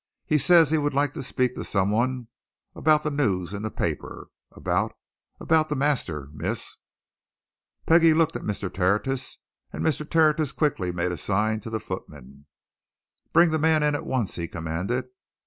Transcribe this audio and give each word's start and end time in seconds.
"He 0.25 0.39
says 0.39 0.71
he 0.71 0.79
would 0.79 0.95
like 0.95 1.13
to 1.13 1.21
speak 1.21 1.53
to 1.53 1.63
some 1.63 1.91
one 1.91 2.27
about 2.73 3.03
the 3.03 3.11
news 3.11 3.53
in 3.53 3.61
the 3.61 3.69
paper 3.69 4.29
about 4.51 4.93
about 5.39 5.69
the 5.69 5.75
master, 5.75 6.29
miss." 6.33 6.77
Peggie 7.85 8.15
looked 8.15 8.35
at 8.35 8.41
Mr. 8.41 8.73
Tertius. 8.73 9.37
And 9.71 9.85
Mr. 9.85 10.09
Tertius 10.09 10.53
quickly 10.53 10.91
made 10.91 11.11
a 11.11 11.17
sign 11.17 11.59
to 11.59 11.69
the 11.69 11.79
footman. 11.79 12.47
"Bring 13.31 13.51
the 13.51 13.59
man 13.59 13.83
in 13.83 13.93
at 13.93 14.07
once," 14.07 14.37
he 14.37 14.47
commanded. 14.47 15.05